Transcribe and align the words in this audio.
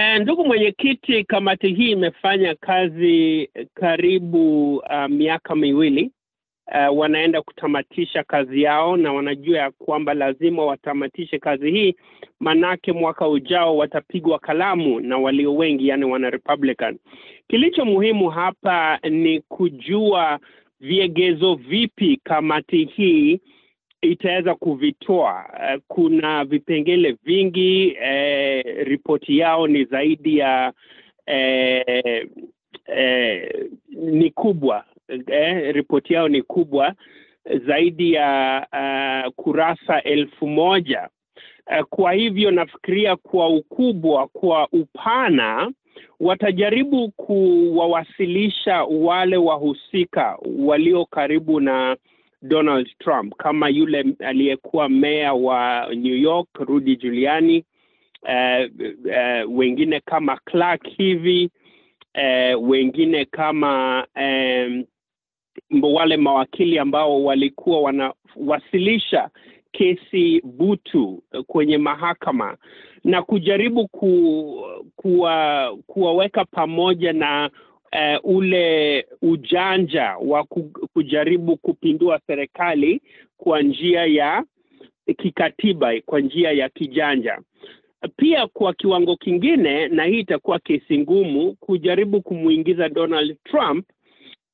E, 0.00 0.18
ndugu 0.18 0.44
mwenyekiti, 0.44 1.24
kamati 1.24 1.74
hii 1.74 1.90
imefanya 1.90 2.54
kazi 2.54 3.48
karibu 3.74 4.76
uh, 4.76 5.06
miaka 5.08 5.54
miwili. 5.56 6.10
Uh, 6.66 6.98
wanaenda 6.98 7.42
kutamatisha 7.42 8.24
kazi 8.24 8.62
yao 8.62 8.96
na 8.96 9.12
wanajua 9.12 9.58
ya 9.58 9.70
kwamba 9.70 10.14
lazima 10.14 10.64
watamatishe 10.64 11.38
kazi 11.38 11.70
hii, 11.70 11.94
manake 12.40 12.92
mwaka 12.92 13.28
ujao 13.28 13.76
watapigwa 13.76 14.38
kalamu 14.38 15.00
na 15.00 15.18
walio 15.18 15.54
wengi, 15.56 15.88
yani 15.88 16.04
wana 16.04 16.30
Republican. 16.30 16.98
Kilicho 17.48 17.84
muhimu 17.84 18.28
hapa 18.30 18.98
ni 19.10 19.40
kujua 19.40 20.38
viegezo 20.80 21.54
vipi 21.54 22.20
kamati 22.24 22.84
hii 22.84 23.40
itaweza 24.02 24.54
kuvitoa. 24.54 25.44
Uh, 25.52 25.82
kuna 25.88 26.44
vipengele 26.44 27.16
vingi. 27.24 27.96
Eh, 28.02 28.64
ripoti 28.86 29.38
yao 29.38 29.66
ni 29.66 29.84
zaidi 29.84 30.38
ya 30.38 30.72
eh, 31.26 32.26
eh, 32.86 33.66
ni 33.96 34.30
kubwa 34.30 34.84
eh, 35.26 35.74
ripoti 35.74 36.14
yao 36.14 36.28
ni 36.28 36.42
kubwa 36.42 36.94
zaidi 37.66 38.12
ya 38.12 38.66
uh, 38.72 39.32
kurasa 39.34 40.02
elfu 40.02 40.46
moja. 40.46 41.08
Uh, 41.66 41.84
kwa 41.86 42.12
hivyo 42.12 42.50
nafikiria 42.50 43.16
kwa 43.16 43.48
ukubwa, 43.48 44.26
kwa 44.28 44.68
upana 44.72 45.72
watajaribu 46.20 47.10
kuwawasilisha 47.10 48.84
wale 48.84 49.36
wahusika 49.36 50.38
walio 50.58 51.04
karibu 51.04 51.60
na 51.60 51.96
Donald 52.42 52.88
Trump. 52.98 53.34
Kama 53.36 53.68
yule 53.68 54.04
aliyekuwa 54.18 54.88
meya 54.88 55.34
wa 55.34 55.88
New 55.94 56.16
York 56.16 56.48
Rudy 56.58 56.96
Giuliani, 56.96 57.64
eh, 58.28 58.70
eh, 59.12 59.44
wengine 59.50 60.00
kama 60.00 60.36
Clark 60.44 60.88
hivi 60.88 61.50
eh, 62.14 62.62
wengine 62.62 63.24
kama 63.24 64.06
eh, 64.14 64.84
wale 65.82 66.16
mawakili 66.16 66.78
ambao 66.78 67.24
walikuwa 67.24 67.80
wanawasilisha 67.80 69.30
kesi 69.72 70.40
butu 70.44 71.22
kwenye 71.46 71.78
mahakama 71.78 72.56
na 73.04 73.22
kujaribu 73.22 73.88
ku, 73.88 74.64
kuwa, 74.96 75.76
kuwaweka 75.86 76.44
pamoja 76.44 77.12
na 77.12 77.50
uh, 77.92 78.36
ule 78.36 79.06
ujanja 79.22 80.16
wa 80.20 80.44
kujaribu 80.92 81.56
kupindua 81.56 82.20
serikali 82.26 83.02
kwa 83.36 83.62
njia 83.62 84.04
ya 84.06 84.44
kikatiba, 85.18 85.92
kwa 86.06 86.20
njia 86.20 86.52
ya 86.52 86.68
kijanja. 86.68 87.38
Pia 88.16 88.46
kwa 88.46 88.74
kiwango 88.74 89.16
kingine, 89.16 89.88
na 89.88 90.04
hii 90.04 90.18
itakuwa 90.20 90.58
kesi 90.58 90.98
ngumu, 90.98 91.54
kujaribu 91.60 92.22
kumwingiza 92.22 92.88
Donald 92.88 93.36
Trump 93.44 93.86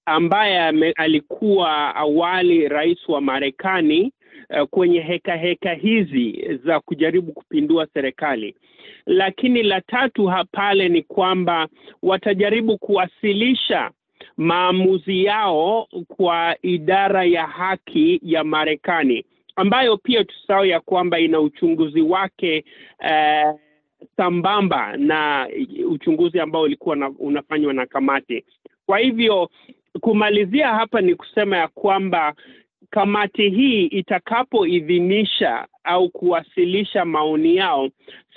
ambaye 0.07 0.59
alikuwa 0.97 1.95
awali 1.97 2.69
rais 2.69 3.09
wa 3.09 3.21
Marekani 3.21 4.13
uh, 4.51 4.69
kwenye 4.69 5.01
heka 5.01 5.37
heka 5.37 5.75
hizi 5.75 6.57
za 6.65 6.81
kujaribu 6.81 7.33
kupindua 7.33 7.87
serikali. 7.95 8.55
Lakini 9.07 9.63
la 9.63 9.81
tatu 9.81 10.27
hapale 10.27 10.89
ni 10.89 11.03
kwamba 11.03 11.69
watajaribu 12.03 12.79
kuwasilisha 12.79 13.91
maamuzi 14.37 15.25
yao 15.25 15.89
kwa 16.09 16.57
idara 16.63 17.25
ya 17.25 17.47
haki 17.47 18.21
ya 18.23 18.45
Marekani 18.45 19.25
ambayo 19.57 19.97
pia 19.97 20.25
tusahau 20.25 20.65
ya 20.67 20.81
kwamba 20.81 21.19
ina 21.21 21.41
uchunguzi 21.41 22.01
wake 22.01 22.65
eh, 23.01 23.55
sambamba 24.17 24.97
na 24.97 25.49
uchunguzi 25.89 26.41
ambao 26.41 26.63
ulikuwa 26.63 27.13
unafanywa 27.19 27.73
na 27.73 27.87
kamati. 27.87 28.45
Kwa 28.87 28.99
hivyo 28.99 29.51
kumalizia 30.01 30.69
hapa 30.69 31.01
ni 31.01 31.15
kusema 31.15 31.57
ya 31.57 31.69
kwamba 31.69 32.35
kamati 32.91 33.51
hii 33.51 33.85
itakapoidhinisha 33.87 35.67
au 35.85 36.09
kuwasilisha 36.09 37.05
maoni 37.05 37.57
yao, 37.57 37.89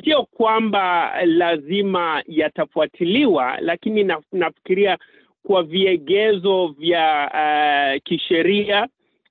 sio 0.03 0.23
kwamba 0.23 1.13
lazima 1.25 2.23
yatafuatiliwa, 2.27 3.57
lakini 3.61 4.03
na, 4.03 4.21
nafikiria 4.31 4.97
kwa 5.43 5.63
viegezo 5.63 6.67
vya 6.67 7.31
uh, 7.33 8.03
kisheria 8.03 8.87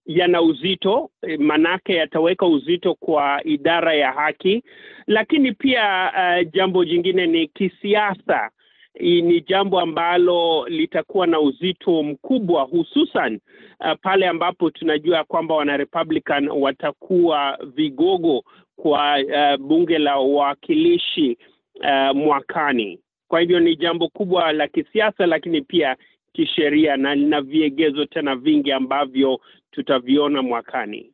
yana 0.07 0.43
uzito, 0.43 1.11
manake 1.39 1.95
yataweka 1.95 2.47
uzito 2.47 2.95
kwa 2.95 3.41
idara 3.45 3.95
ya 3.95 4.12
haki, 4.12 4.62
lakini 5.07 5.53
pia 5.53 6.12
uh, 6.17 6.53
jambo 6.53 6.84
jingine 6.84 7.27
ni 7.27 7.47
kisiasa 7.49 8.51
ni 9.00 9.41
jambo 9.41 9.81
ambalo 9.81 10.69
litakuwa 10.69 11.26
na 11.26 11.41
uzito 11.41 12.03
mkubwa 12.03 12.62
hususan 12.62 13.41
uh, 13.81 13.92
pale 14.03 14.28
ambapo 14.28 14.70
tunajua 14.70 15.25
kwamba 15.25 15.54
wana 15.54 15.76
Republican 15.76 16.48
watakuwa 16.48 17.59
vigogo 17.76 18.44
kwa 18.76 19.19
uh, 19.19 19.60
bunge 19.66 19.98
la 19.98 20.16
wawakilishi 20.16 21.38
uh, 21.81 22.16
mwakani. 22.16 23.00
Kwa 23.28 23.41
hivyo 23.41 23.60
ni 23.60 23.76
jambo 23.76 24.09
kubwa 24.09 24.53
la 24.53 24.69
kisiasa, 24.69 25.26
lakini 25.26 25.62
pia 25.62 25.97
kisheria 26.32 26.97
na 26.97 27.15
lina 27.15 27.41
viegezo 27.41 28.04
tena 28.04 28.36
vingi 28.36 28.72
ambavyo 28.72 29.41
tutaviona 29.70 30.42
mwakani. 30.42 31.12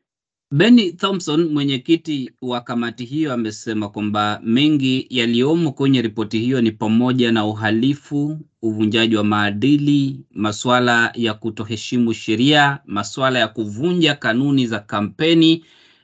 Benny 0.51 0.91
Thompson, 0.91 1.49
mwenyekiti 1.53 2.31
wa 2.41 2.61
kamati 2.61 3.05
hiyo, 3.05 3.33
amesema 3.33 3.89
kwamba 3.89 4.41
mengi 4.43 5.07
yaliyomo 5.09 5.71
kwenye 5.71 6.01
ripoti 6.01 6.39
hiyo 6.39 6.61
ni 6.61 6.71
pamoja 6.71 7.31
na 7.31 7.45
uhalifu, 7.45 8.39
uvunjaji 8.61 9.15
wa 9.15 9.23
maadili, 9.23 10.19
masuala 10.31 11.11
ya 11.15 11.33
kutoheshimu 11.33 12.13
sheria, 12.13 12.79
masuala 12.85 13.39
ya 13.39 13.47
kuvunja 13.47 14.15
kanuni 14.15 14.67
za 14.67 14.79
kampeni 14.79 15.63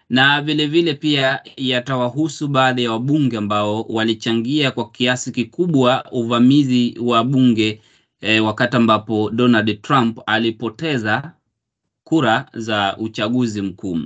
na 0.09 0.41
vilevile 0.41 0.67
vile 0.81 0.93
pia 0.93 1.39
yatawahusu 1.57 2.47
baadhi 2.47 2.83
ya 2.83 2.91
wabunge 2.91 3.37
ambao 3.37 3.81
walichangia 3.81 4.71
kwa 4.71 4.89
kiasi 4.91 5.31
kikubwa 5.31 6.05
uvamizi 6.11 6.97
wa 7.01 7.23
bunge 7.23 7.81
eh, 8.21 8.45
wakati 8.45 8.77
ambapo 8.77 9.29
Donald 9.29 9.81
Trump 9.81 10.19
alipoteza 10.25 11.33
kura 12.11 12.45
za 12.53 12.97
uchaguzi 12.97 13.61
mkuu. 13.61 13.99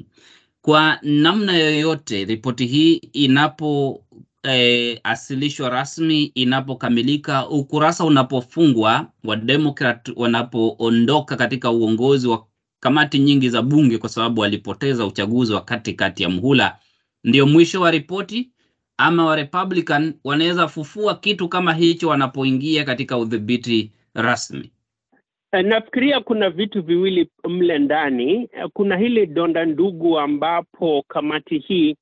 Kwa 0.61 0.99
namna 1.01 1.57
yoyote, 1.57 2.25
ripoti 2.25 2.65
hii 2.65 2.93
inapoasilishwa 2.93 5.67
eh, 5.67 5.73
rasmi, 5.73 6.23
inapokamilika, 6.23 7.49
ukurasa 7.49 8.05
unapofungwa, 8.05 9.11
wademokrat 9.23 10.09
wanapoondoka 10.15 11.35
katika 11.35 11.71
uongozi 11.71 12.27
wa 12.27 12.45
kamati 12.79 13.19
nyingi 13.19 13.49
za 13.49 13.61
bunge, 13.61 13.97
kwa 13.97 14.09
sababu 14.09 14.41
walipoteza 14.41 15.05
uchaguzi 15.05 15.53
wa 15.53 15.61
katikati 15.61 16.23
ya 16.23 16.29
mhula, 16.29 16.77
ndio 17.23 17.47
mwisho 17.47 17.81
wa 17.81 17.91
ripoti, 17.91 18.51
ama 18.97 19.25
wa 19.25 19.35
Republican 19.35 20.13
wanaweza 20.23 20.67
fufua 20.67 21.15
kitu 21.15 21.49
kama 21.49 21.73
hicho 21.73 22.07
wanapoingia 22.09 22.83
katika 22.83 23.17
udhibiti 23.17 23.91
rasmi. 24.13 24.71
Nafikiria 25.63 26.19
kuna 26.19 26.49
vitu 26.49 26.81
viwili 26.83 27.29
mle 27.47 27.79
ndani. 27.79 28.49
Kuna 28.73 28.97
hili 28.97 29.25
donda 29.25 29.65
ndugu 29.65 30.19
ambapo 30.19 31.03
kamati 31.07 31.57
hii 31.57 31.95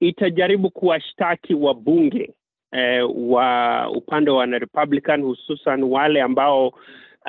itajaribu 0.00 0.70
kuwashtaki 0.70 1.54
wabunge 1.54 2.30
eh, 2.72 3.10
wa 3.16 3.90
upande 3.90 4.30
wa 4.30 4.46
Republican, 4.46 5.22
hususan 5.22 5.82
wale 5.82 6.22
ambao 6.22 6.72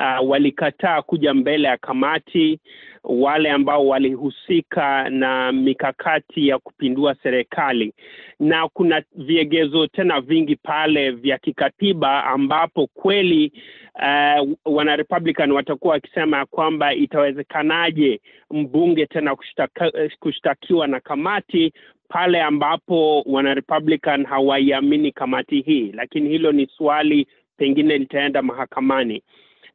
uh, 0.02 0.30
walikataa 0.30 1.02
kuja 1.02 1.34
mbele 1.34 1.68
ya 1.68 1.78
kamati, 1.78 2.60
wale 3.04 3.52
ambao 3.52 3.88
walihusika 3.88 5.10
na 5.10 5.52
mikakati 5.52 6.48
ya 6.48 6.60
kupindua 6.60 7.16
serikali, 7.24 7.94
na 8.40 8.68
kuna 8.68 9.04
viegezo 9.16 9.88
tena 9.88 10.22
vingi 10.22 10.56
pale 10.56 11.12
vya 11.12 11.38
kikatiba 11.38 12.24
ambapo 12.26 12.88
kweli 12.88 13.52
uh, 13.96 14.50
wana 14.66 14.96
Republican 14.96 15.52
watakuwa 15.52 15.94
wakisema 15.94 16.46
kwamba 16.46 16.94
itawezekanaje 16.94 18.22
mbunge 18.52 19.06
tena 19.06 19.36
kushtaka, 19.36 19.92
kushtakiwa 20.20 20.88
na 20.88 21.00
kamati 21.00 21.74
pale 22.08 22.42
ambapo 22.42 23.22
wana 23.22 23.54
Republican 23.54 24.26
hawaiamini 24.26 25.12
kamati 25.12 25.62
hii, 25.62 25.92
lakini 25.96 26.30
hilo 26.30 26.52
ni 26.52 26.68
swali 26.78 27.28
pengine 27.58 27.98
litaenda 27.98 28.42
mahakamani. 28.42 29.24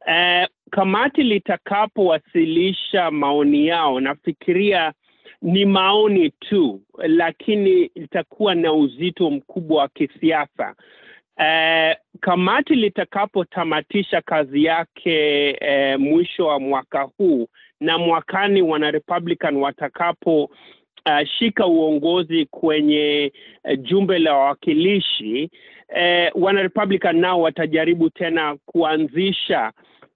Uh, 0.05 0.45
kamati 0.71 1.23
litakapowasilisha 1.23 3.11
maoni 3.11 3.67
yao, 3.67 3.99
nafikiria 3.99 4.93
ni 5.41 5.65
maoni 5.65 6.29
tu, 6.29 6.81
lakini 6.97 7.83
itakuwa 7.95 8.55
na 8.55 8.73
uzito 8.73 9.29
mkubwa 9.31 9.81
wa 9.81 9.87
kisiasa. 9.87 10.75
Uh, 11.37 11.95
kamati 12.19 12.75
litakapotamatisha 12.75 14.21
kazi 14.21 14.63
yake 14.63 15.51
uh, 15.61 16.01
mwisho 16.01 16.47
wa 16.47 16.59
mwaka 16.59 17.01
huu 17.17 17.47
na 17.79 17.97
mwakani 17.97 18.61
wana 18.61 18.91
Republican 18.91 19.55
watakapo 19.55 20.49
uh, 21.07 21.27
shika 21.27 21.67
uongozi 21.67 22.45
kwenye 22.45 23.31
uh, 23.63 23.79
jumbe 23.79 24.19
la 24.19 24.33
wawakilishi 24.33 25.49
uh, 25.89 26.43
wana 26.43 26.61
Republican 26.61 27.17
nao 27.19 27.41
watajaribu 27.41 28.09
tena 28.09 28.57
kuanzisha 28.65 29.71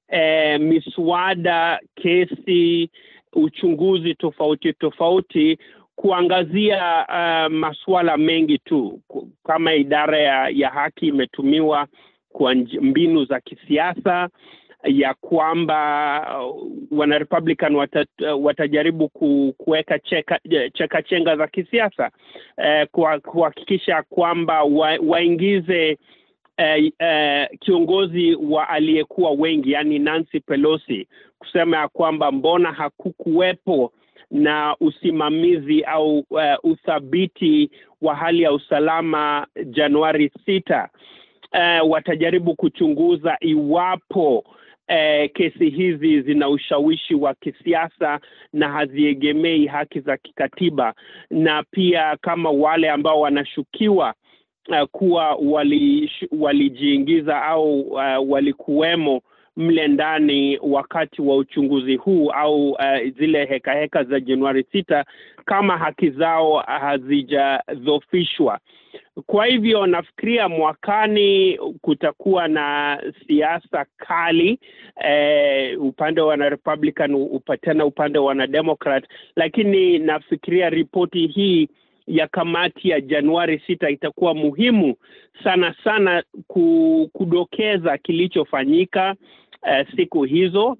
uh, 0.10 0.62
miswada, 0.62 1.80
kesi, 1.96 2.90
uchunguzi 3.34 4.16
tofauti 4.16 4.74
tofauti 4.74 5.58
kuangazia 5.96 7.06
uh, 7.10 7.54
masuala 7.54 8.18
mengi 8.18 8.58
tu 8.58 9.02
kama 9.44 9.74
idara 9.74 10.18
ya, 10.20 10.50
ya 10.50 10.70
haki 10.70 11.08
imetumiwa 11.08 11.88
kwa 12.32 12.56
mbinu 12.82 13.26
za 13.26 13.40
kisiasa 13.40 14.30
ya 14.84 15.14
kwamba 15.14 15.78
wanarepublican 16.92 16.98
wana 17.00 17.18
Republican 17.20 17.76
wata, 17.76 18.06
uh, 18.36 18.46
watajaribu 18.46 19.10
ku, 19.10 19.54
kuweka 19.58 20.00
chekachenga 20.00 21.02
cheka 21.02 21.36
za 21.38 21.48
kisiasa 21.48 22.12
eh, 22.58 22.88
kuhakikisha 23.24 24.04
kwamba 24.04 24.64
wa, 24.64 24.98
waingize 25.08 25.98
eh, 26.58 26.92
eh, 27.00 27.48
kiongozi 27.60 28.36
wa 28.36 28.70
aliyekuwa 28.70 29.32
wengi 29.32 29.72
yani 29.72 30.00
Nancy 30.00 30.40
Pelosi 30.40 31.08
kusema 31.40 31.78
ya 31.78 31.88
kwamba 31.88 32.32
mbona 32.32 32.72
hakukuwepo 32.72 33.92
na 34.32 34.76
usimamizi 34.80 35.84
au 35.84 36.20
uh, 36.20 36.42
uthabiti 36.64 37.72
wa 38.02 38.16
hali 38.16 38.42
ya 38.42 38.54
usalama 38.54 39.48
Januari 39.66 40.32
sita. 40.46 40.90
Uh, 41.54 41.92
watajaribu 41.92 42.56
kuchunguza 42.56 43.38
iwapo 43.40 44.44
uh, 44.90 45.32
kesi 45.34 45.70
hizi 45.70 46.22
zina 46.22 46.50
ushawishi 46.50 47.16
wa 47.16 47.34
kisiasa 47.34 48.20
na 48.54 48.70
haziegemei 48.70 49.66
haki 49.68 50.00
za 50.00 50.18
kikatiba, 50.18 50.94
na 51.30 51.64
pia 51.72 52.18
kama 52.22 52.50
wale 52.50 52.90
ambao 52.90 53.20
wanashukiwa 53.20 54.14
uh, 54.70 54.84
kuwa 54.92 55.36
walijiingiza 56.40 57.34
wali 57.36 57.46
au 57.48 57.82
uh, 57.82 58.32
walikuwemo 58.32 59.22
mle 59.58 59.88
ndani 59.88 60.60
wakati 60.62 61.22
wa 61.22 61.36
uchunguzi 61.38 61.96
huu 61.96 62.30
au 62.32 62.70
uh, 62.72 62.80
zile 63.18 63.40
hekaheka 63.46 63.74
heka 63.74 64.04
za 64.04 64.20
Januari 64.20 64.66
sita 64.72 65.06
kama 65.46 65.78
haki 65.78 66.10
zao 66.10 66.58
hazijadhofishwa. 66.60 68.60
Kwa 69.26 69.46
hivyo 69.46 69.86
nafikiria 69.88 70.50
mwakani 70.50 71.58
kutakuwa 71.82 72.48
na 72.48 72.98
siasa 73.28 73.86
kali 73.98 74.60
eh, 75.04 75.82
upande 75.84 76.22
wa 76.22 76.36
Republican 76.36 77.14
upatana 77.16 77.86
upande 77.86 78.20
wa 78.20 78.48
Democrat, 78.48 79.06
lakini 79.36 80.00
nafikiria 80.00 80.70
ripoti 80.70 81.28
hii 81.28 81.70
ya 82.08 82.28
kamati 82.28 82.90
ya 82.90 83.02
Januari 83.02 83.62
sita 83.68 83.90
itakuwa 83.90 84.34
muhimu 84.36 84.96
sana 85.44 85.76
sana 85.84 86.24
kudokeza 87.14 87.98
kilichofanyika 87.98 89.16
uh, 89.64 89.96
siku 89.96 90.24
hizo 90.24 90.78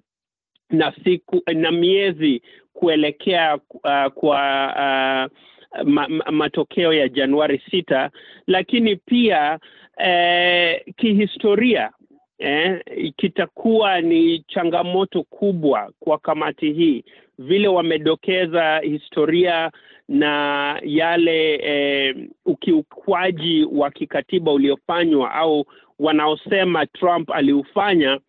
na 0.70 0.94
siku 1.04 1.42
na 1.54 1.72
miezi 1.72 2.42
kuelekea 2.74 3.56
uh, 3.56 4.06
kwa 4.14 4.68
uh, 4.76 5.38
ma, 5.84 6.08
ma, 6.08 6.32
matokeo 6.32 6.94
ya 6.94 7.10
Januari 7.10 7.62
sita, 7.72 8.10
lakini 8.48 8.96
pia 8.96 9.60
eh, 9.98 10.82
kihistoria 10.98 11.92
eh, 12.40 12.82
kitakuwa 13.18 14.02
ni 14.02 14.40
changamoto 14.48 15.24
kubwa 15.24 15.92
kwa 16.00 16.18
kamati 16.18 16.74
hii. 16.74 17.04
Vile 17.40 17.68
wamedokeza 17.68 18.80
historia 18.80 19.72
na 20.12 20.80
yale 20.84 21.56
eh, 21.56 22.16
ukiukwaji 22.46 23.64
wa 23.72 23.92
kikatiba 23.92 24.52
uliofanywa 24.52 25.32
au 25.34 25.66
wanaosema 26.00 26.86
Trump 26.86 27.32
aliufanya. 27.32 28.20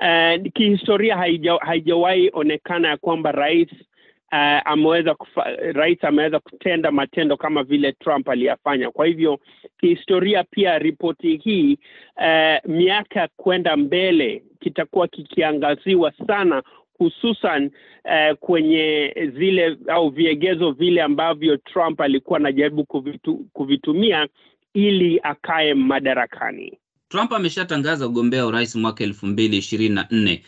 eh, 0.00 0.42
kihistoria 0.54 1.16
haija, 1.16 1.54
haijawahi 1.56 2.30
onekana 2.32 2.88
ya 2.88 2.96
kwamba 2.96 3.32
rais 3.32 3.68
eh, 4.32 4.62
ameweza 4.64 5.14
kufa, 5.14 5.44
rais 5.72 6.04
ameweza 6.04 6.38
kutenda 6.38 6.90
matendo 6.90 7.36
kama 7.36 7.62
vile 7.62 7.92
Trump 7.92 8.28
aliyafanya. 8.28 8.90
Kwa 8.90 9.06
hivyo 9.06 9.40
kihistoria 9.80 10.44
pia 10.44 10.78
ripoti 10.78 11.36
hii 11.36 11.78
eh, 12.22 12.60
miaka 12.66 13.28
kwenda 13.36 13.76
mbele 13.76 14.42
kitakuwa 14.60 15.08
kikiangaziwa 15.08 16.12
sana 16.26 16.62
hususan 17.00 17.70
uh, 18.04 18.36
kwenye 18.38 19.14
zile 19.38 19.76
au 19.88 20.10
viegezo 20.10 20.72
vile 20.72 21.02
ambavyo 21.02 21.56
Trump 21.56 22.00
alikuwa 22.00 22.38
anajaribu 22.38 22.84
kuvitu, 22.84 23.36
kuvitumia 23.52 24.28
ili 24.74 25.20
akae 25.22 25.74
madarakani. 25.74 26.78
Trump 27.08 27.32
ameshatangaza 27.32 28.06
ugombea 28.06 28.46
urais 28.46 28.76
mwaka 28.76 29.04
elfu 29.04 29.26
mbili 29.26 29.56
ishirini 29.56 29.94
na 29.94 30.06
nne. 30.10 30.42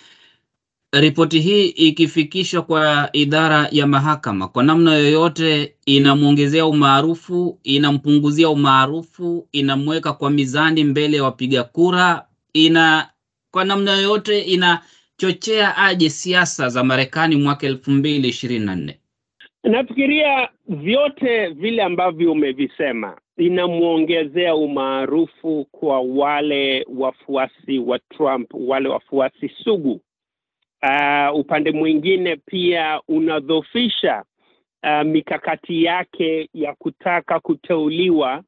Ripoti 0.92 1.40
hii 1.40 1.66
ikifikishwa 1.68 2.62
kwa 2.62 3.10
idara 3.12 3.68
ya 3.70 3.86
mahakama, 3.86 4.48
kwa 4.48 4.62
namna 4.62 4.94
yoyote 4.94 5.74
inamwongezea 5.86 6.66
umaarufu, 6.66 7.58
inampunguzia 7.62 8.48
umaarufu, 8.50 9.48
inamweka 9.52 10.12
kwa 10.12 10.30
mizani 10.30 10.84
mbele 10.84 11.16
ya 11.16 11.24
wapiga 11.24 11.64
kura, 11.64 12.26
ina 12.52 13.08
kwa 13.50 13.64
namna 13.64 13.92
yoyote 13.92 14.40
inachochea 15.22 15.76
aje 15.76 16.10
siasa 16.10 16.68
za 16.68 16.84
Marekani 16.84 17.36
mwaka 17.36 17.66
elfu 17.66 17.90
mbili 17.90 18.28
ishirini 18.28 18.64
na 18.66 18.76
nne? 18.76 18.98
Nafikiria 19.64 20.48
vyote 20.68 21.48
vile 21.48 21.82
ambavyo 21.82 22.32
umevisema 22.32 23.18
inamwongezea 23.36 24.54
umaarufu 24.54 25.66
kwa 25.72 26.00
wale 26.00 26.86
wafuasi 26.96 27.78
wa 27.78 27.98
Trump, 27.98 28.50
wale 28.54 28.88
wafuasi 28.88 29.48
sugu. 29.64 30.00
Uh, 30.82 31.38
upande 31.38 31.70
mwingine 31.72 32.36
pia 32.36 33.00
unadhofisha 33.08 34.24
uh, 34.82 35.02
mikakati 35.06 35.84
yake 35.84 36.48
ya 36.54 36.74
kutaka 36.74 37.40
kuteuliwa 37.40 38.42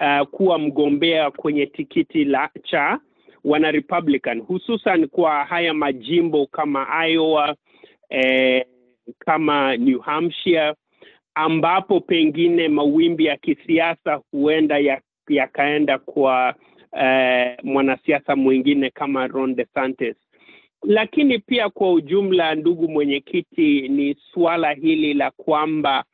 uh, 0.00 0.26
kuwa 0.28 0.58
mgombea 0.58 1.30
kwenye 1.30 1.66
tikiti 1.66 2.24
la 2.24 2.50
cha 2.64 3.00
wana 3.46 3.70
Republican, 3.70 4.40
hususan 4.40 5.08
kwa 5.08 5.44
haya 5.44 5.74
majimbo 5.74 6.46
kama 6.46 7.06
Iowa 7.08 7.56
eh, 8.10 8.64
kama 9.18 9.76
New 9.76 9.98
Hampshire 9.98 10.74
ambapo 11.34 12.00
pengine 12.00 12.68
mawimbi 12.68 13.24
ya 13.24 13.36
kisiasa 13.36 14.20
huenda 14.30 15.00
yakaenda 15.28 15.92
ya 15.92 15.98
kwa 15.98 16.54
eh, 17.00 17.56
mwanasiasa 17.62 18.36
mwingine 18.36 18.90
kama 18.90 19.26
Ron 19.26 19.54
DeSantis. 19.54 20.16
Lakini 20.82 21.38
pia 21.38 21.68
kwa 21.68 21.92
ujumla, 21.92 22.54
ndugu 22.54 22.88
mwenyekiti, 22.88 23.88
ni 23.88 24.16
suala 24.32 24.72
hili 24.72 25.14
la 25.14 25.30
kwamba 25.30 26.04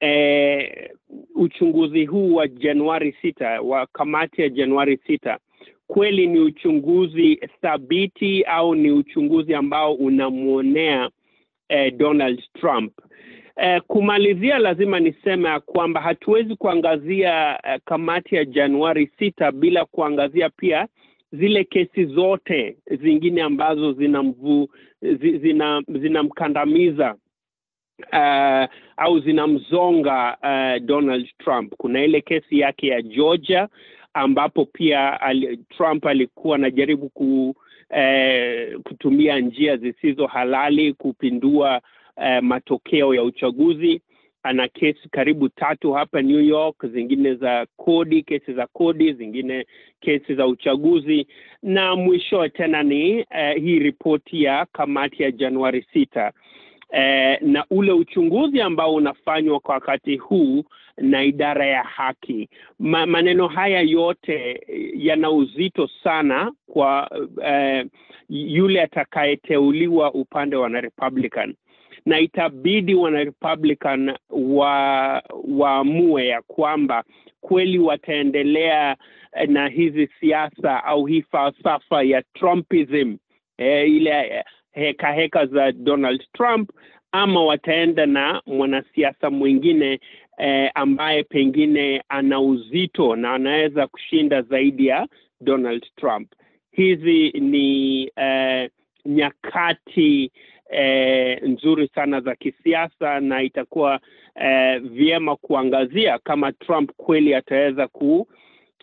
eh, 0.00 0.90
uchunguzi 1.34 2.04
huu 2.06 2.34
wa 2.34 2.48
Januari 2.48 3.16
sita 3.22 3.60
wa 3.60 3.86
kamati 3.86 4.42
ya 4.42 4.48
Januari 4.48 4.98
sita 5.06 5.38
kweli 5.86 6.26
ni 6.26 6.40
uchunguzi 6.40 7.36
thabiti 7.60 8.42
au 8.42 8.74
ni 8.74 8.90
uchunguzi 8.90 9.54
ambao 9.54 9.94
unamwonea 9.94 11.10
eh, 11.68 11.94
Donald 11.96 12.42
Trump. 12.60 12.92
Eh, 13.56 13.82
kumalizia 13.86 14.58
lazima 14.58 15.00
niseme 15.00 15.48
ya 15.48 15.60
kwamba 15.60 16.00
hatuwezi 16.00 16.56
kuangazia 16.56 17.60
eh, 17.64 17.80
kamati 17.84 18.34
ya 18.34 18.44
Januari 18.44 19.10
sita 19.18 19.52
bila 19.52 19.84
kuangazia 19.84 20.50
pia 20.50 20.86
zile 21.32 21.64
kesi 21.64 22.04
zote 22.04 22.76
zingine 23.02 23.42
ambazo 23.42 23.92
zinamvu 23.92 24.68
zina 25.42 25.82
zinamkandamiza 25.88 27.14
uh, 28.12 28.64
au 28.96 29.20
zinamzonga 29.20 30.36
uh, 30.42 30.86
Donald 30.86 31.28
Trump. 31.38 31.74
Kuna 31.76 32.04
ile 32.04 32.20
kesi 32.20 32.58
yake 32.58 32.86
ya 32.86 33.02
Georgia 33.02 33.68
ambapo 34.14 34.64
pia 34.64 35.20
ali, 35.20 35.56
Trump 35.56 36.06
alikuwa 36.06 36.56
anajaribu 36.56 37.08
ku 37.08 37.54
eh, 37.90 38.78
kutumia 38.82 39.38
njia 39.40 39.76
zisizo 39.76 40.26
halali 40.26 40.92
kupindua 40.92 41.80
eh, 42.24 42.42
matokeo 42.42 43.14
ya 43.14 43.22
uchaguzi. 43.22 44.00
Ana 44.44 44.68
kesi 44.68 45.08
karibu 45.08 45.48
tatu 45.48 45.92
hapa 45.92 46.22
New 46.22 46.40
York, 46.40 46.86
zingine 46.86 47.34
za 47.34 47.66
kodi, 47.76 48.22
kesi 48.22 48.52
za 48.54 48.66
kodi, 48.66 49.12
zingine 49.12 49.66
kesi 50.00 50.34
za 50.34 50.46
uchaguzi, 50.46 51.26
na 51.62 51.96
mwisho 51.96 52.48
tena 52.48 52.82
ni 52.82 53.10
eh, 53.30 53.56
hii 53.62 53.78
ripoti 53.78 54.42
ya 54.42 54.66
kamati 54.72 55.22
ya 55.22 55.30
Januari 55.30 55.86
sita. 55.92 56.32
Eh, 56.92 57.38
na 57.42 57.64
ule 57.70 57.92
uchunguzi 57.92 58.60
ambao 58.60 58.94
unafanywa 58.94 59.60
kwa 59.60 59.74
wakati 59.74 60.16
huu 60.16 60.64
na 60.96 61.22
idara 61.24 61.66
ya 61.66 61.82
haki. 61.82 62.48
Ma, 62.78 63.06
maneno 63.06 63.48
haya 63.48 63.80
yote 63.80 64.60
yana 64.96 65.30
uzito 65.30 65.88
sana 66.04 66.52
kwa 66.66 67.10
eh, 67.44 67.86
yule 68.28 68.82
atakayeteuliwa 68.82 70.14
upande 70.14 70.56
wa 70.56 70.68
Republican, 70.68 71.54
na 72.06 72.18
itabidi 72.20 72.94
wana 72.94 73.18
Republican 73.24 74.16
wa 74.30 75.22
waamue 75.48 76.26
ya 76.26 76.42
kwamba 76.42 77.04
kweli 77.40 77.78
wataendelea 77.78 78.96
na 79.46 79.68
hizi 79.68 80.08
siasa 80.20 80.84
au 80.84 81.06
hii 81.06 81.22
falsafa 81.22 82.02
ya 82.02 82.22
Trumpism 82.22 83.16
eh, 83.58 83.90
ile 83.90 84.44
heka 84.72 85.12
heka 85.12 85.46
za 85.46 85.72
Donald 85.72 86.24
Trump 86.32 86.70
ama 87.12 87.44
wataenda 87.44 88.06
na 88.06 88.42
mwanasiasa 88.46 89.30
mwingine 89.30 90.00
eh, 90.38 90.70
ambaye 90.74 91.22
pengine 91.24 92.02
ana 92.08 92.40
uzito 92.40 93.16
na 93.16 93.32
anaweza 93.34 93.86
kushinda 93.86 94.42
zaidi 94.42 94.86
ya 94.86 95.08
Donald 95.40 95.86
Trump. 95.96 96.32
Hizi 96.72 97.30
ni 97.30 98.02
eh, 98.16 98.70
nyakati 99.04 100.32
eh, 100.70 101.42
nzuri 101.42 101.88
sana 101.94 102.20
za 102.20 102.34
kisiasa 102.34 103.20
na 103.20 103.42
itakuwa 103.42 104.00
eh, 104.34 104.80
vyema 104.80 105.36
kuangazia 105.36 106.18
kama 106.18 106.52
Trump 106.52 106.90
kweli 106.96 107.34
ataweza 107.34 107.88
ku 107.88 108.28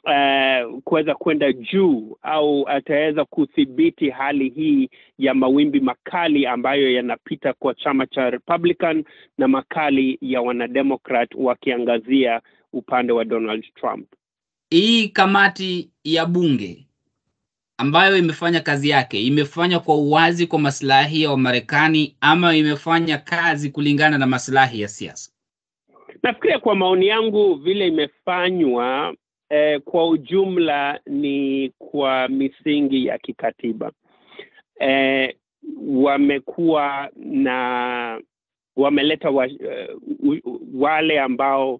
uh, 0.03 0.79
kuweza 0.83 1.15
kwenda 1.15 1.53
juu 1.53 2.17
au 2.21 2.69
ataweza 2.69 3.25
kudhibiti 3.25 4.09
hali 4.09 4.49
hii 4.49 4.89
ya 5.17 5.33
mawimbi 5.33 5.79
makali 5.79 6.45
ambayo 6.47 6.91
yanapita 6.91 7.53
kwa 7.53 7.73
chama 7.75 8.07
cha 8.07 8.29
Republican 8.29 9.03
na 9.37 9.47
makali 9.47 10.17
ya 10.21 10.41
wanademokrat 10.41 11.29
wakiangazia 11.35 12.41
upande 12.73 13.13
wa 13.13 13.25
Donald 13.25 13.65
Trump. 13.75 14.07
Hii 14.69 15.07
kamati 15.07 15.89
ya 16.03 16.25
bunge 16.25 16.85
ambayo 17.77 18.17
imefanya 18.17 18.59
kazi 18.59 18.89
yake 18.89 19.21
imefanya 19.21 19.79
kwa 19.79 19.95
uwazi 19.95 20.47
kwa 20.47 20.59
maslahi 20.59 21.21
ya 21.21 21.31
Wamarekani 21.31 22.15
ama 22.21 22.55
imefanya 22.55 23.17
kazi 23.17 23.69
kulingana 23.69 24.17
na 24.17 24.27
maslahi 24.27 24.81
ya 24.81 24.87
siasa? 24.87 25.31
Nafikiria 26.23 26.59
kwa 26.59 26.75
maoni 26.75 27.07
yangu 27.07 27.55
vile 27.55 27.87
imefanywa 27.87 29.15
eh, 29.49 29.81
kwa 29.81 30.09
ujumla 30.09 30.99
ni 31.05 31.69
kwa 31.77 32.27
misingi 32.27 33.05
ya 33.05 33.17
kikatiba. 33.17 33.91
Eh, 34.79 35.35
wamekuwa 35.87 37.09
na 37.15 38.21
wameleta 38.75 39.29
wa, 39.29 39.45
uh, 39.47 40.55
wale 40.73 41.19
ambao 41.19 41.79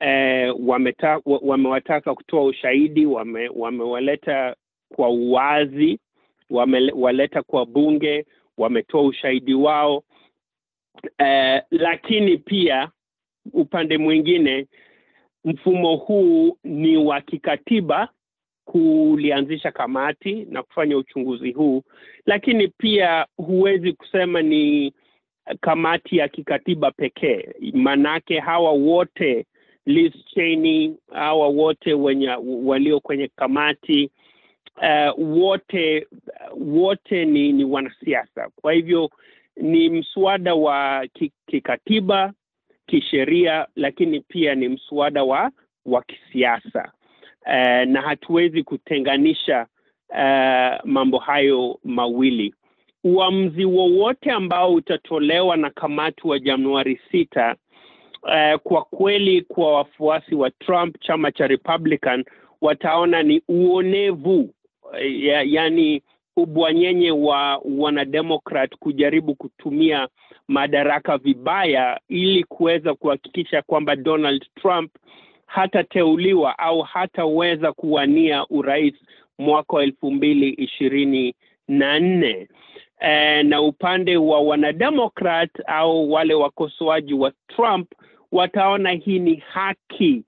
eh, 0.00 0.54
wameta, 0.60 1.20
wamewataka 1.24 2.14
kutoa 2.14 2.44
ushahidi 2.44 3.06
wame, 3.06 3.48
wamewaleta 3.48 4.56
kwa 4.94 5.08
uwazi, 5.08 5.98
wamewaleta 6.50 7.42
kwa 7.42 7.66
bunge, 7.66 8.26
wametoa 8.58 9.02
ushahidi 9.02 9.54
wao 9.54 10.04
eh, 11.18 11.62
lakini 11.70 12.38
pia 12.38 12.90
upande 13.52 13.98
mwingine 13.98 14.66
mfumo 15.44 15.96
huu 15.96 16.58
ni 16.64 16.96
wa 16.96 17.20
kikatiba 17.20 18.08
kulianzisha 18.64 19.70
kamati 19.72 20.46
na 20.50 20.62
kufanya 20.62 20.96
uchunguzi 20.96 21.52
huu, 21.52 21.82
lakini 22.26 22.68
pia 22.68 23.26
huwezi 23.36 23.92
kusema 23.92 24.42
ni 24.42 24.92
kamati 25.60 26.16
ya 26.16 26.28
kikatiba 26.28 26.90
pekee, 26.90 27.48
manake 27.72 28.40
hawa 28.40 28.70
wote 28.72 29.46
Liz 29.86 30.12
Cheney, 30.34 30.94
hawa 31.12 31.48
wote 31.48 31.94
wenye 31.94 32.28
walio 32.64 33.00
kwenye 33.00 33.28
kamati 33.36 34.10
uh, 34.76 35.18
wote 35.38 36.06
wote 36.60 37.24
ni, 37.24 37.52
ni 37.52 37.64
wanasiasa. 37.64 38.48
Kwa 38.60 38.72
hivyo 38.72 39.10
ni 39.56 39.88
mswada 39.90 40.54
wa 40.54 41.06
kikatiba 41.46 42.32
kisheria 42.86 43.66
lakini 43.76 44.20
pia 44.20 44.54
ni 44.54 44.68
mswada 44.68 45.24
wa 45.24 45.50
wa 45.86 46.02
kisiasa 46.02 46.92
eh, 47.46 47.88
na 47.88 48.00
hatuwezi 48.02 48.62
kutenganisha 48.62 49.66
eh, 50.18 50.78
mambo 50.84 51.18
hayo 51.18 51.78
mawili. 51.84 52.54
Uamuzi 53.04 53.64
wowote 53.64 54.30
ambao 54.30 54.74
utatolewa 54.74 55.56
na 55.56 55.70
kamati 55.70 56.26
wa 56.28 56.38
Januari 56.38 57.00
sita 57.10 57.56
eh, 58.34 58.58
kwa 58.62 58.82
kweli 58.84 59.42
kwa 59.42 59.72
wafuasi 59.76 60.34
wa 60.34 60.50
Trump, 60.50 60.96
chama 61.00 61.32
cha 61.32 61.46
Republican, 61.46 62.24
wataona 62.60 63.22
ni 63.22 63.42
uonevu 63.48 64.54
ya, 65.00 65.42
yani 65.42 66.02
ubwanyenye 66.36 67.10
wa 67.10 67.60
wanademokrat 67.64 68.76
kujaribu 68.76 69.34
kutumia 69.34 70.08
madaraka 70.48 71.18
vibaya 71.18 72.00
ili 72.08 72.44
kuweza 72.44 72.94
kuhakikisha 72.94 73.62
kwamba 73.62 73.96
Donald 73.96 74.46
Trump 74.54 74.90
hatateuliwa 75.46 76.58
au 76.58 76.80
hataweza 76.82 77.72
kuwania 77.72 78.46
urais 78.50 78.94
mwaka 79.38 79.76
wa 79.76 79.82
elfu 79.82 80.10
mbili 80.10 80.48
ishirini 80.48 81.34
na 81.68 81.98
nne. 82.00 82.48
E, 83.00 83.42
na 83.42 83.60
upande 83.62 84.16
wa 84.16 84.40
wanademokrat 84.40 85.50
au 85.66 86.12
wale 86.12 86.34
wakosoaji 86.34 87.14
wa 87.14 87.32
Trump 87.48 87.92
wataona 88.32 88.90
hii 88.90 89.18
ni 89.18 89.34
haki 89.36 90.24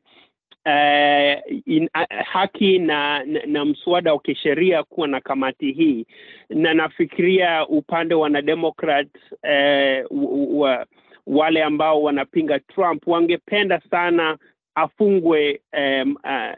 Uh, 0.67 1.41
in, 1.67 1.89
uh, 1.95 2.25
haki 2.33 2.79
na, 2.79 3.25
na, 3.25 3.41
na 3.47 3.65
mswada 3.65 4.13
wa 4.13 4.21
kisheria 4.21 4.83
kuwa 4.83 5.09
na 5.09 5.21
kamati 5.21 5.73
hii, 5.73 6.07
na 6.49 6.75
nafikiria 6.75 7.67
upande 7.69 8.15
wa 8.15 8.21
wanademokrat 8.21 9.09
uh, 9.43 10.61
wa, 10.61 10.87
wale 11.27 11.63
ambao 11.63 12.03
wanapinga 12.03 12.59
Trump 12.59 13.07
wangependa 13.07 13.81
sana 13.91 14.39
afungwe 14.75 15.61
um, 15.79 16.17
uh, 16.25 16.55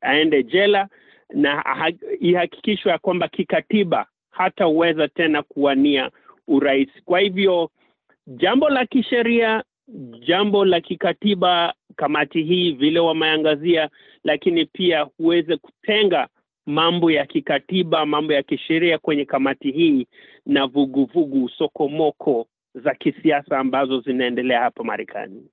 aende 0.00 0.42
jela 0.42 0.88
na 1.34 1.64
ihakikishwe 2.20 2.92
ya 2.92 2.98
kwamba 2.98 3.28
kikatiba 3.28 4.06
hataweza 4.30 5.08
tena 5.08 5.42
kuwania 5.42 6.10
urais. 6.48 6.88
Kwa 7.04 7.20
hivyo 7.20 7.70
jambo 8.26 8.68
la 8.68 8.86
kisheria 8.86 9.62
jambo 10.26 10.64
la 10.64 10.80
kikatiba 10.80 11.74
kamati 11.96 12.42
hii 12.42 12.72
vile 12.72 13.00
wameangazia, 13.00 13.90
lakini 14.24 14.64
pia 14.66 15.00
huweze 15.02 15.56
kutenga 15.56 16.28
mambo 16.66 17.10
ya 17.10 17.26
kikatiba, 17.26 18.06
mambo 18.06 18.32
ya 18.32 18.42
kisheria 18.42 18.98
kwenye 18.98 19.24
kamati 19.24 19.70
hii 19.72 20.06
na 20.46 20.66
vuguvugu 20.66 21.30
vugu, 21.36 21.48
sokomoko 21.48 22.46
za 22.74 22.94
kisiasa 22.94 23.58
ambazo 23.58 24.00
zinaendelea 24.00 24.60
hapa 24.60 24.84
Marekani. 24.84 25.46